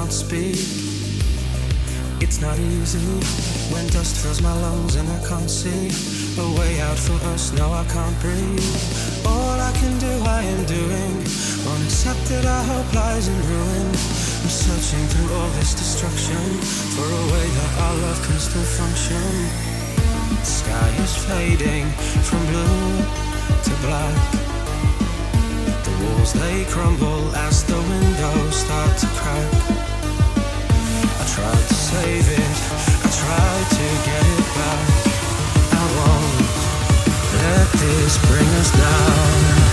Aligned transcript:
can't 0.00 0.12
speak. 0.12 0.56
It's 2.24 2.40
not 2.40 2.58
easy 2.58 3.04
when 3.72 3.86
dust 3.88 4.16
fills 4.22 4.40
my 4.40 4.54
lungs 4.64 4.96
and 4.96 5.06
I 5.06 5.20
can't 5.28 5.50
see 5.50 5.92
a 6.40 6.48
way 6.58 6.80
out 6.80 6.98
for 6.98 7.18
us. 7.34 7.52
No, 7.52 7.70
I 7.70 7.84
can't 7.84 8.18
breathe. 8.20 9.26
All 9.26 9.56
I 9.60 9.72
can 9.80 9.94
do, 9.98 10.12
I 10.24 10.42
am 10.54 10.64
doing. 10.64 11.14
I 12.58 12.62
hope 12.70 12.88
lies 12.94 13.28
in 13.28 13.36
ruin. 13.52 13.88
I'm 14.40 14.52
searching 14.64 15.04
through 15.12 15.36
all 15.36 15.50
this 15.60 15.74
destruction 15.74 16.44
for 16.96 17.04
a 17.04 17.24
way 17.32 17.46
that 17.58 17.72
our 17.84 17.96
love 18.04 18.20
can 18.24 18.38
still 18.38 18.68
function. 18.80 19.28
The 20.40 20.50
sky 20.60 20.88
is 21.04 21.14
fading 21.28 21.86
from 22.28 22.40
blue 22.50 23.04
to 23.66 23.72
black 23.84 24.16
The 25.84 25.92
walls 26.02 26.32
they 26.32 26.64
crumble 26.72 27.36
as 27.36 27.64
the 27.64 27.76
windows 27.76 28.56
start 28.64 28.96
to 28.98 29.06
crack. 29.20 29.89
Tried 31.40 31.68
to 31.68 31.74
save 31.74 32.28
it, 32.28 32.56
I 33.02 33.08
tried 33.08 33.70
to 33.70 33.86
get 34.04 34.24
it 34.36 34.46
back. 34.56 34.88
I 35.72 35.84
won't 35.96 36.40
let 37.40 37.72
this 37.80 38.18
bring 38.28 38.46
us 38.60 38.70
down. 38.70 39.69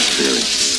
spirit. 0.00 0.72